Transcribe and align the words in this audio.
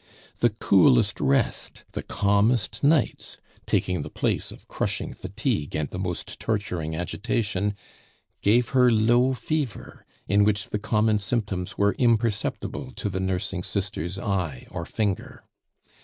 The 0.39 0.49
coolest 0.49 1.19
rest, 1.21 1.85
the 1.91 2.01
calmest 2.01 2.83
nights, 2.83 3.37
taking 3.67 4.01
the 4.01 4.09
place 4.09 4.51
of 4.51 4.67
crushing 4.67 5.13
fatigue 5.13 5.75
and 5.75 5.91
the 5.91 5.99
most 5.99 6.39
torturing 6.39 6.95
agitation, 6.95 7.75
gave 8.41 8.69
her 8.69 8.91
low 8.91 9.35
fever, 9.35 10.03
in 10.27 10.43
which 10.43 10.69
the 10.71 10.79
common 10.79 11.19
symptoms 11.19 11.77
were 11.77 11.93
imperceptible 11.99 12.91
to 12.93 13.09
the 13.09 13.19
nursing 13.19 13.61
Sister's 13.61 14.17
eye 14.17 14.65
or 14.71 14.87
finger. 14.87 15.43